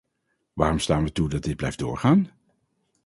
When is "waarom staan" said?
0.53-1.03